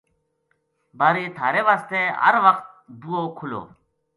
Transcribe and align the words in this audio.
بارے 0.99 1.23
تھہارے 1.37 1.61
واسطے 1.69 1.99
ہر 2.21 2.35
وخت 2.45 2.65
بوہو 3.01 3.25
کھُلو 3.37 3.61